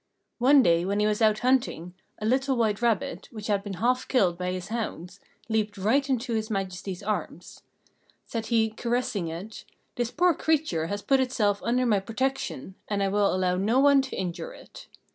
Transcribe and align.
One 0.39 0.63
day 0.63 0.83
when 0.83 0.99
he 0.99 1.05
was 1.05 1.21
out 1.21 1.37
hunting, 1.45 1.93
a 2.17 2.25
little 2.25 2.57
white 2.57 2.81
rabbit, 2.81 3.29
which 3.31 3.45
had 3.45 3.61
been 3.63 3.75
half 3.75 4.07
killed 4.07 4.35
by 4.35 4.51
his 4.51 4.69
hounds, 4.69 5.19
leaped 5.47 5.77
right 5.77 6.09
into 6.09 6.33
His 6.33 6.49
Majesty's 6.49 7.03
arms. 7.03 7.61
Said 8.25 8.47
he, 8.47 8.71
caressing 8.71 9.27
it, 9.27 9.63
"This 9.97 10.09
poor 10.09 10.33
creature 10.33 10.87
has 10.87 11.03
put 11.03 11.19
itself 11.19 11.61
under 11.63 11.85
my 11.85 11.99
protection, 11.99 12.73
and 12.87 13.03
I 13.03 13.09
will 13.09 13.31
allow 13.31 13.57
no 13.57 13.79
one 13.79 14.01
to 14.01 14.15
injure 14.15 14.53
it." 14.53 14.87